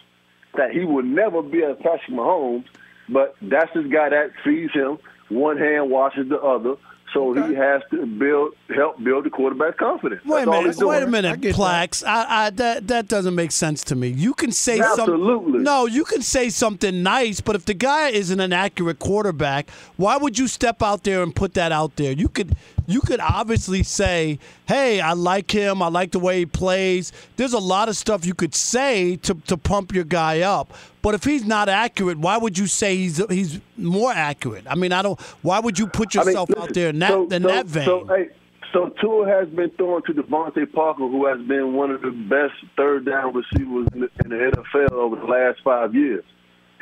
[0.55, 2.65] that he will never be a Patrick Mahomes.
[3.09, 4.97] But that's this guy that feeds him.
[5.29, 6.75] One hand washes the other.
[7.13, 10.23] So he has to build, help build the quarterback confidence.
[10.25, 10.75] Wait a That's all minute.
[10.75, 10.83] he's.
[10.83, 12.05] Wait a minute, Plax.
[12.05, 14.09] I, I, that that doesn't make sense to me.
[14.09, 15.43] You can say Absolutely.
[15.45, 15.63] something.
[15.63, 20.17] No, you can say something nice, but if the guy isn't an accurate quarterback, why
[20.17, 22.11] would you step out there and put that out there?
[22.11, 22.55] You could
[22.87, 25.81] you could obviously say, "Hey, I like him.
[25.81, 29.35] I like the way he plays." There's a lot of stuff you could say to
[29.47, 30.73] to pump your guy up.
[31.01, 34.65] But if he's not accurate, why would you say he's he's more accurate?
[34.69, 35.19] I mean, I don't.
[35.41, 37.65] Why would you put I mean, yourself out there in that so, in so, that
[37.65, 37.85] vein?
[37.85, 38.29] So, hey,
[38.73, 42.53] so Tua has been throwing to DeVante Parker, who has been one of the best
[42.75, 46.23] third down receivers in the, in the NFL over the last five years.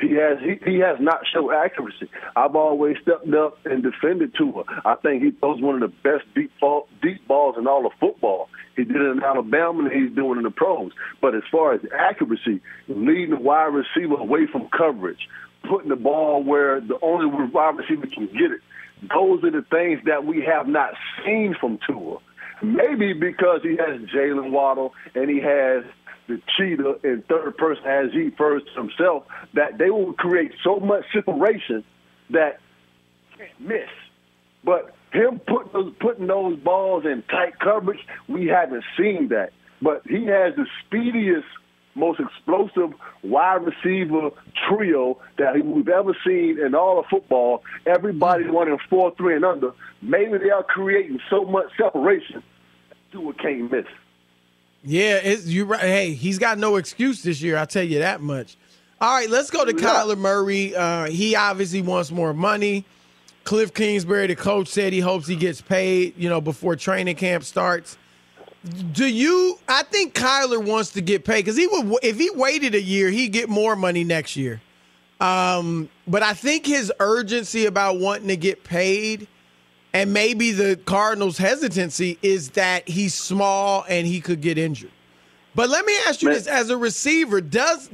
[0.00, 2.10] He has he, he has not shown accuracy.
[2.34, 4.64] I've always stepped up and defended Tua.
[4.84, 7.92] I think he throws one of the best deep ball, deep balls in all of
[7.98, 8.50] football.
[8.76, 10.92] He did it in Alabama and he's doing it in the pros.
[11.22, 15.28] But as far as accuracy, leading the wide receiver away from coverage,
[15.66, 18.60] putting the ball where the only wide receiver can get it,
[19.02, 22.18] those are the things that we have not seen from Tua.
[22.62, 25.84] Maybe because he has Jaylen Waddle and he has
[26.28, 31.04] the cheetah in third person as he first himself, that they will create so much
[31.12, 31.84] separation
[32.30, 32.58] that
[33.36, 33.88] can't miss.
[34.64, 39.50] But him putting those, putting those balls in tight coverage, we haven't seen that.
[39.80, 41.46] But he has the speediest,
[41.96, 44.30] most explosive wide receiver
[44.68, 47.64] trio that we've ever seen in all of football.
[47.86, 49.72] Everybody running four, three, and under.
[50.02, 52.42] Maybe they are creating so much separation.
[53.12, 53.86] Tua can't miss.
[54.84, 55.80] Yeah, it's, you right.
[55.80, 57.56] Hey, he's got no excuse this year.
[57.56, 58.56] I'll tell you that much.
[59.00, 60.74] All right, let's go to Kyler Murray.
[60.74, 62.84] Uh, he obviously wants more money.
[63.44, 67.44] Cliff Kingsbury, the coach, said he hopes he gets paid, you know, before training camp
[67.44, 67.98] starts.
[68.92, 69.58] Do you?
[69.68, 71.98] I think Kyler wants to get paid because he would.
[72.02, 74.60] If he waited a year, he'd get more money next year.
[75.20, 79.28] Um, but I think his urgency about wanting to get paid,
[79.94, 84.90] and maybe the Cardinals' hesitancy is that he's small and he could get injured.
[85.54, 87.88] But let me ask you this: as a receiver, does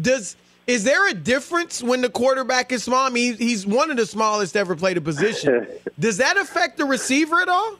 [0.00, 0.36] does
[0.68, 3.06] is there a difference when the quarterback is small?
[3.06, 5.66] I mean, he's one of the smallest ever played a position.
[5.98, 7.78] Does that affect the receiver at all?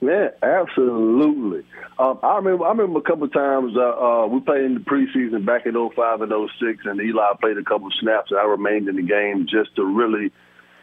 [0.00, 1.64] Man, absolutely.
[1.98, 2.66] Um, I remember.
[2.66, 5.74] I remember a couple of times uh, uh, we played in the preseason back in
[5.74, 9.02] 05 and 06, and Eli played a couple of snaps, and I remained in the
[9.02, 10.30] game just to really,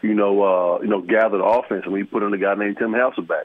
[0.02, 1.82] you know, uh, you know, gather the offense.
[1.84, 3.44] And we put in a guy named Tim Hasselbeck,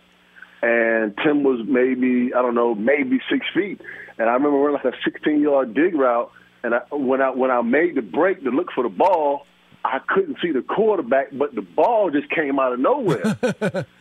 [0.62, 3.80] and Tim was maybe I don't know, maybe six feet,
[4.18, 6.32] and I remember running like a 16 yard dig route,
[6.64, 9.46] and I, when I when I made the break to look for the ball,
[9.86, 13.86] I couldn't see the quarterback, but the ball just came out of nowhere.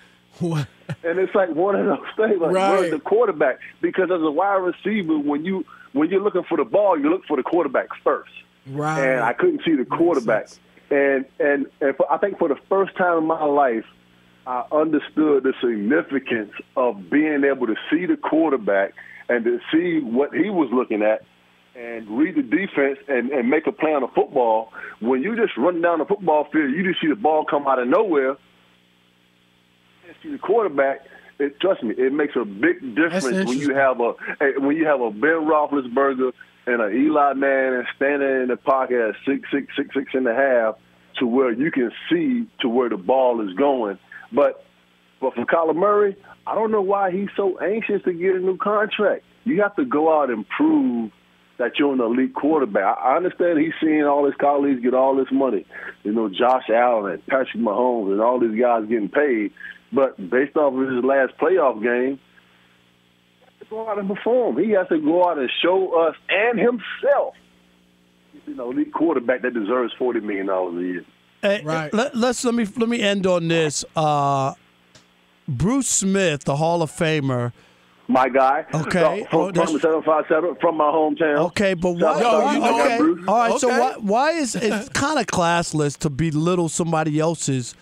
[1.05, 2.71] And it's like one of those things, like Right.
[2.79, 3.59] where's the quarterback?
[3.81, 7.25] Because as a wide receiver, when you when you're looking for the ball, you look
[7.27, 8.31] for the quarterback first.
[8.67, 8.99] Right.
[8.99, 10.49] And I couldn't see the quarterback.
[10.91, 13.85] And and and for, I think for the first time in my life,
[14.47, 18.95] I understood the significance of being able to see the quarterback
[19.29, 21.23] and to see what he was looking at
[21.77, 24.73] and read the defense and, and make a play on the football.
[24.99, 27.79] When you just run down the football field, you just see the ball come out
[27.79, 28.37] of nowhere.
[30.23, 31.01] The quarterback.
[31.39, 34.13] It, trust me, it makes a big difference when you have a
[34.59, 36.33] when you have a Ben Roethlisberger
[36.67, 40.35] and a Eli Manning standing in the pocket at six six six six and a
[40.35, 40.77] half
[41.19, 43.99] to where you can see to where the ball is going.
[44.33, 44.65] But
[45.21, 46.17] but for Kyler Murray,
[46.47, 49.25] I don't know why he's so anxious to get a new contract.
[49.45, 51.11] You have to go out and prove
[51.59, 52.99] that you're an elite quarterback.
[52.99, 55.67] I I understand he's seeing all his colleagues get all this money.
[56.05, 59.53] You know, Josh Allen and Patrick Mahomes and all these guys getting paid.
[59.93, 62.19] But based off of his last playoff game,
[63.43, 64.59] he has to go out and perform.
[64.59, 67.35] He has to go out and show us and himself,
[68.47, 71.05] you know, elite quarterback that deserves forty million dollars a year.
[71.43, 73.85] Hey, Let, us let me let me end on this.
[73.97, 74.55] Uh,
[75.49, 77.53] Bruce Smith, the Hall of Famer,
[78.07, 78.67] my guy.
[78.73, 79.27] Okay.
[79.31, 81.39] From, Oh, that's- from seven five seven from my hometown.
[81.47, 82.11] Okay, but why?
[82.13, 82.99] out to my guy, okay.
[82.99, 83.25] Bruce.
[83.29, 83.61] All right.
[83.61, 83.95] So why?
[83.99, 87.75] Why is it's kind of classless to belittle somebody else's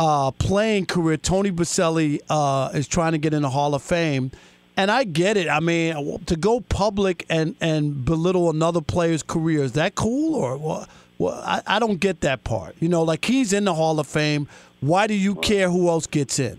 [0.00, 1.16] uh, playing career?
[1.16, 4.32] Tony Boselli uh, is trying to get in the Hall of Fame,
[4.76, 5.48] and I get it.
[5.48, 10.56] I mean, to go public and and belittle another player's career is that cool or
[10.56, 10.88] what?
[11.18, 12.74] Well, I, I don't get that part.
[12.80, 14.48] You know, like he's in the Hall of Fame.
[14.80, 16.58] Why do you care who else gets in?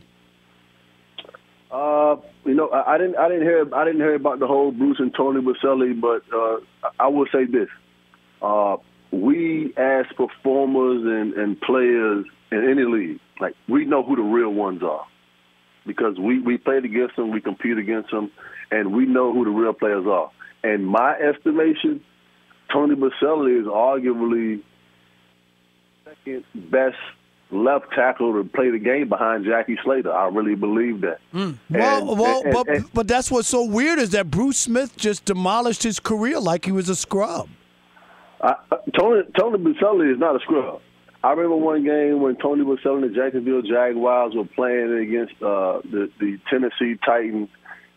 [1.72, 4.72] Uh, you know, I, I didn't, I didn't hear, I didn't hear about the whole
[4.72, 7.70] Bruce and Tony Boselli, but uh, I- I will say this:
[8.42, 8.78] uh,
[9.12, 14.52] we as performers and, and players in any league, like we know who the real
[14.52, 15.06] ones are
[15.86, 18.32] because we we played against them, we compete against them,
[18.70, 20.30] and we know who the real players are.
[20.64, 22.02] And my estimation,
[22.72, 24.62] Tony Boselli is arguably
[26.06, 26.96] second best
[27.50, 30.14] left tackle to play the game behind Jackie Slater.
[30.14, 31.20] I really believe that.
[31.32, 31.52] Hmm.
[31.70, 34.96] Well, And- well, and- but and- but that's what's so weird is that Bruce Smith
[34.96, 37.50] just demolished his career like he was a scrub.
[38.42, 40.80] I, I- Tony Tony Boselli is not a scrub.
[41.24, 45.82] I remember one game when Tony Boselli and the Jacksonville Jaguars were playing against uh,
[45.84, 47.50] the the Tennessee Titans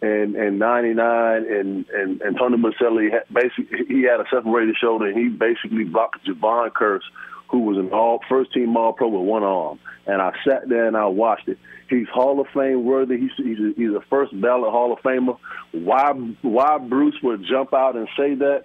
[0.03, 5.07] and and '99, and and and Tony Boselli had basically he had a separated shoulder,
[5.07, 7.01] and he basically blocked Jevon Kearse,
[7.49, 9.79] who was an all first team All Pro with one arm.
[10.07, 11.59] And I sat there and I watched it.
[11.89, 13.19] He's Hall of Fame worthy.
[13.19, 15.39] He's he's a, he's a first ballot Hall of Famer.
[15.73, 16.13] Why
[16.43, 18.65] why Bruce would jump out and say that?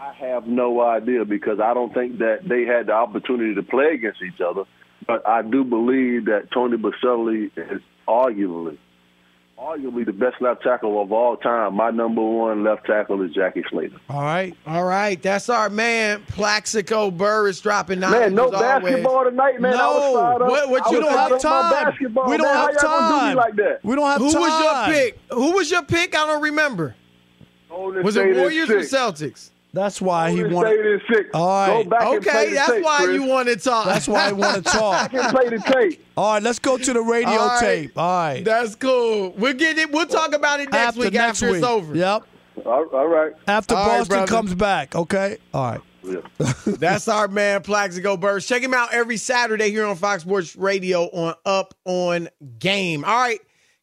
[0.00, 3.92] I have no idea because I don't think that they had the opportunity to play
[3.94, 4.64] against each other.
[5.06, 8.78] But I do believe that Tony Boselli is arguably,
[9.58, 11.74] arguably the best left tackle of all time.
[11.74, 13.96] My number one left tackle is Jackie Slater.
[14.08, 14.54] All right.
[14.66, 15.20] All right.
[15.20, 18.12] That's our man, Plaxico Burress dropping nine.
[18.12, 18.84] Man, no as always.
[18.84, 19.74] basketball tonight, man.
[19.74, 20.46] I was No.
[20.46, 21.92] What, what you don't have time.
[21.98, 22.40] We don't man.
[22.40, 23.36] Have gonna do time.
[23.36, 23.80] like that?
[23.82, 24.40] We don't have Who time.
[24.40, 25.18] was your pick?
[25.30, 26.14] Who was your pick?
[26.16, 26.94] I don't remember.
[27.68, 28.80] Golden Was State it Warriors or.
[28.80, 29.50] Celtics?
[29.72, 30.74] That's why he Golden wanted.
[30.74, 31.26] State is sick.
[31.34, 31.84] All right.
[31.84, 33.14] Go back and play Okay, that's tape, why Chris.
[33.14, 33.86] you want to talk.
[33.86, 35.10] That's why I want to I talk.
[35.12, 36.04] can play the tape.
[36.16, 37.60] All right, let's go to the radio All right.
[37.60, 37.92] tape.
[37.98, 38.44] All right.
[38.44, 39.30] That's cool.
[39.38, 39.90] We'll get it.
[39.92, 41.56] We'll talk about it next after week next after week.
[41.58, 41.94] it's over.
[41.96, 42.22] Yep.
[42.66, 43.32] All, all right.
[43.46, 44.26] After All right, Boston brother.
[44.32, 44.94] comes back.
[44.96, 45.38] Okay.
[45.54, 45.80] All right.
[46.66, 48.46] That's our man Plaxico Burress.
[48.48, 53.04] Check him out every Saturday here on Fox Sports Radio on Up on Game.
[53.04, 53.40] All right.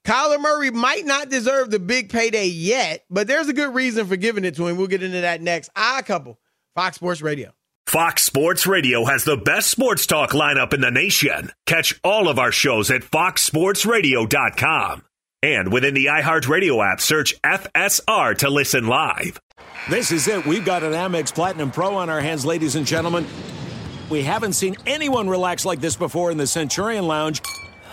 [0.07, 4.15] Kyler Murray might not deserve the big payday yet, but there's a good reason for
[4.15, 4.77] giving it to him.
[4.77, 5.69] We'll get into that next.
[5.75, 6.39] I couple.
[6.75, 7.53] Fox Sports Radio.
[7.87, 11.51] Fox Sports Radio has the best sports talk lineup in the nation.
[11.65, 15.03] Catch all of our shows at foxsportsradio.com.
[15.43, 19.41] And within the iHeartRadio app, search FSR to listen live.
[19.89, 20.45] This is it.
[20.45, 23.27] We've got an Amex Platinum Pro on our hands, ladies and gentlemen.
[24.09, 27.41] We haven't seen anyone relax like this before in the Centurion Lounge.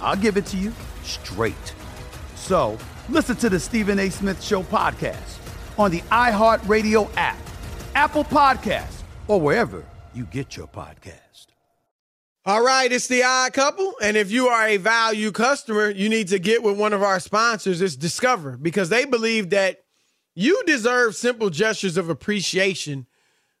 [0.00, 0.72] I'll give it to you
[1.02, 1.74] straight.
[2.34, 2.78] So
[3.08, 4.10] listen to the Stephen A.
[4.10, 5.38] Smith Show podcast
[5.78, 7.38] on the iHeartRadio app,
[7.94, 9.84] Apple Podcast, or wherever
[10.14, 11.46] you get your podcast.
[12.46, 13.92] All right, it's the odd couple.
[14.02, 17.20] And if you are a value customer, you need to get with one of our
[17.20, 17.82] sponsors.
[17.82, 19.84] It's Discover because they believe that
[20.34, 23.06] you deserve simple gestures of appreciation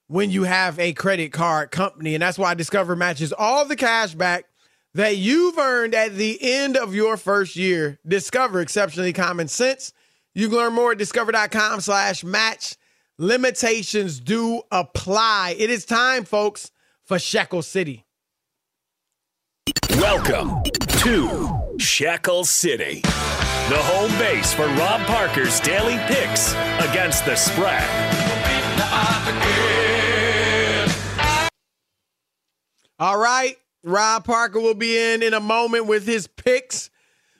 [0.06, 2.14] when you have a credit card company.
[2.14, 4.46] And that's why Discover matches all the cash back
[4.94, 7.98] that you've earned at the end of your first year.
[8.06, 9.92] Discover exceptionally common sense.
[10.34, 12.76] You can learn more at discover.com slash match.
[13.18, 15.54] Limitations do apply.
[15.58, 16.70] It is time, folks,
[17.04, 18.06] for Shekel City.
[19.96, 20.62] Welcome
[21.02, 27.84] to Shekel City, the home base for Rob Parker's daily picks against the spread.
[32.98, 36.90] All right, Rob Parker will be in in a moment with his picks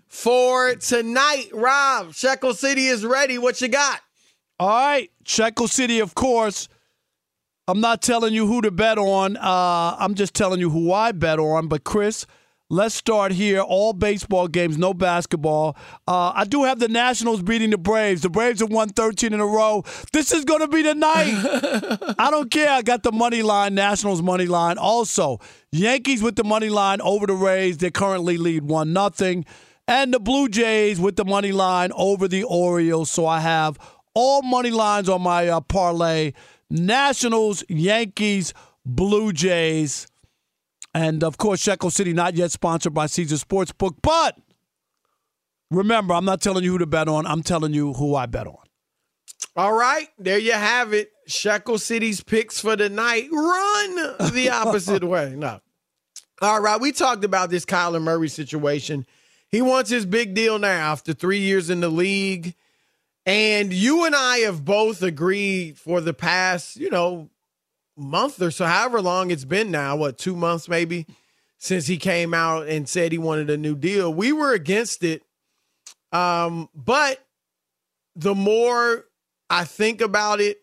[0.08, 1.48] for tonight.
[1.52, 3.38] Rob, Shekel City is ready.
[3.38, 4.00] What you got?
[4.58, 6.68] All right, Shekel City, of course.
[7.68, 9.36] I'm not telling you who to bet on.
[9.36, 11.68] Uh, I'm just telling you who I bet on.
[11.68, 12.26] But Chris,
[12.72, 13.62] Let's start here.
[13.62, 15.76] All baseball games, no basketball.
[16.06, 18.22] Uh, I do have the Nationals beating the Braves.
[18.22, 19.82] The Braves have won 13 in a row.
[20.12, 21.34] This is going to be the night.
[22.16, 22.70] I don't care.
[22.70, 24.78] I got the money line, Nationals money line.
[24.78, 25.40] Also,
[25.72, 27.78] Yankees with the money line over the Rays.
[27.78, 29.46] They currently lead 1 nothing,
[29.88, 33.10] And the Blue Jays with the money line over the Orioles.
[33.10, 33.78] So I have
[34.14, 36.34] all money lines on my uh, parlay
[36.70, 38.54] Nationals, Yankees,
[38.86, 40.06] Blue Jays.
[40.94, 44.36] And of course, Shekel City not yet sponsored by Caesar Sportsbook, but
[45.70, 47.26] remember, I'm not telling you who to bet on.
[47.26, 48.56] I'm telling you who I bet on.
[49.56, 51.12] All right, there you have it.
[51.26, 53.28] Shekel City's picks for the night.
[53.32, 55.34] Run the opposite way.
[55.36, 55.60] No.
[56.42, 59.06] All right, we talked about this Kyler Murray situation.
[59.48, 62.54] He wants his big deal now after three years in the league.
[63.26, 67.28] And you and I have both agreed for the past, you know,
[67.96, 71.06] month or so, however long it's been now, what, two months maybe,
[71.58, 74.12] since he came out and said he wanted a new deal.
[74.12, 75.22] We were against it.
[76.12, 77.24] Um, but
[78.16, 79.04] the more
[79.48, 80.58] I think about it,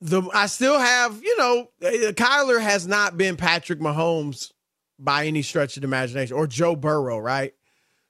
[0.00, 4.52] the I still have, you know, Kyler has not been Patrick Mahomes
[4.98, 7.54] by any stretch of the imagination or Joe Burrow, right?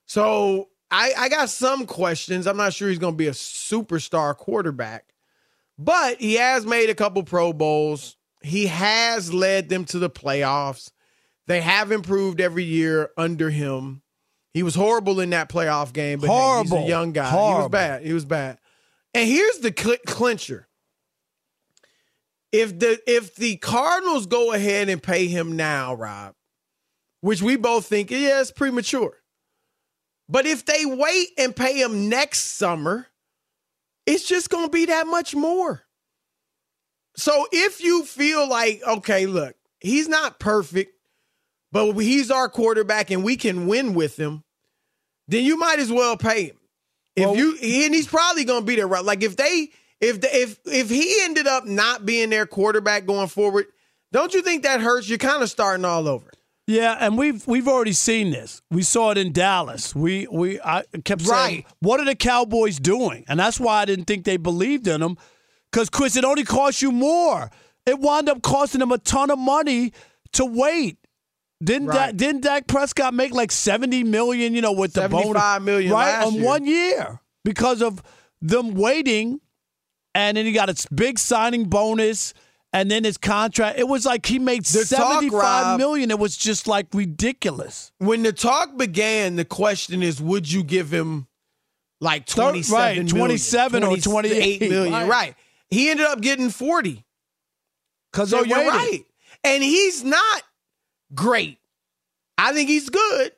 [0.07, 2.47] So I, I got some questions.
[2.47, 5.14] I'm not sure he's going to be a superstar quarterback.
[5.79, 8.17] But he has made a couple Pro Bowls.
[8.43, 10.91] He has led them to the playoffs.
[11.47, 14.03] They have improved every year under him.
[14.53, 17.29] He was horrible in that playoff game, but hey, he's a young guy.
[17.29, 17.57] Horrible.
[17.57, 18.03] He was bad.
[18.03, 18.59] He was bad.
[19.13, 20.69] And here's the cl- clincher.
[22.53, 26.35] If the if the Cardinals go ahead and pay him now, Rob,
[27.21, 29.19] which we both think yeah, it's premature.
[30.29, 33.09] But if they wait and pay him next summer,
[34.07, 35.83] it's just going to be that much more.
[37.17, 40.93] So if you feel like, okay, look, he's not perfect,
[41.71, 44.43] but he's our quarterback and we can win with him,
[45.29, 46.57] then you might as well pay him.
[47.17, 49.05] If well, you and he's probably going to be there right.
[49.05, 53.29] Like if they if the, if if he ended up not being their quarterback going
[53.29, 53.67] forward,
[54.13, 55.09] don't you think that hurts?
[55.09, 56.29] You're kind of starting all over.
[56.67, 58.63] Yeah, and we've we've already seen this.
[58.71, 59.95] We saw it in Dallas.
[59.95, 61.67] We we I kept saying, right.
[61.81, 65.19] "What are the Cowboys doing?" And that's why I didn't think they believed in him,
[65.71, 67.51] because Chris, it only cost you more.
[67.85, 69.93] It wound up costing them a ton of money
[70.33, 70.97] to wait.
[71.63, 71.97] Didn't right.
[71.97, 74.55] that didn't Dak Prescott make like seventy million?
[74.55, 76.45] You know, with the bonus, million right on year.
[76.45, 78.03] one year because of
[78.41, 79.39] them waiting,
[80.15, 82.33] and then he got a big signing bonus
[82.75, 83.79] and then his contract.
[83.79, 86.11] It was like he made the seventy five million.
[86.11, 87.93] It was just like ridiculous.
[87.99, 91.29] When the talk began, the question is, would you give him
[92.01, 94.93] like twenty seven, right, twenty seven or twenty eight million?
[94.93, 95.09] Right.
[95.09, 95.35] right.
[95.71, 97.05] He ended up getting forty.
[98.13, 99.05] Because so you're right,
[99.45, 100.43] and he's not
[101.15, 101.59] great.
[102.37, 103.33] I think he's good,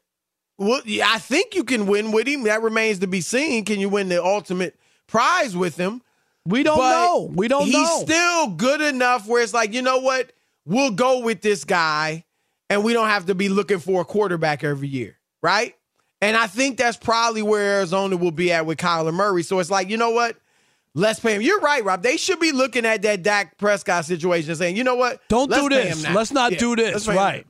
[0.59, 2.45] well, I think you can win with him.
[2.45, 3.65] That remains to be seen.
[3.65, 6.03] Can you win the ultimate prize with him?
[6.47, 7.31] We don't But know.
[7.35, 7.65] We don't know.
[7.67, 8.03] he's know.
[8.03, 10.33] still good enough where it's like, you know what?
[10.65, 12.25] We'll go with this guy
[12.71, 15.75] and we don't have to be looking for a quarterback every year, right?
[16.21, 19.43] And I think that's probably where Arizona will be at with Kyler Murray.
[19.43, 20.37] So it's like, you know what?
[20.95, 21.43] Let's pay him.
[21.43, 22.03] You're right, Rob.
[22.03, 25.21] They should be looking at that Dak Prescott situation and saying, you know what?
[25.29, 26.09] Don't Let's do this.
[26.09, 27.07] Let's not Yeah, do this.
[27.07, 27.47] Right.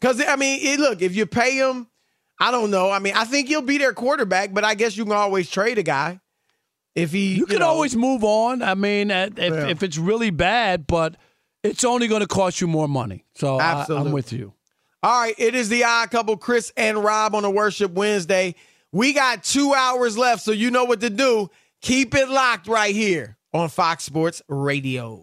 [0.00, 1.88] Because, I mean, it, look, if you pay him,
[2.40, 2.90] I don't know.
[2.90, 5.78] I mean, I think he'll be their quarterback, but I guess you can always trade
[5.78, 6.20] a guy
[6.94, 7.34] if he.
[7.34, 8.62] You can know, always move on.
[8.62, 9.68] I mean, if, Yeah.
[9.68, 11.16] if it's really bad, but
[11.62, 13.24] it's only going to cost you more money.
[13.34, 13.86] So I.
[13.88, 14.52] I'm with you.
[15.02, 18.54] All right, it is the odd couple, Chris and Rob on a Worship Wednesday.
[18.90, 21.50] We got two hours left, so you know what to do.
[21.82, 25.22] Keep it locked right here on Fox Sports Radio.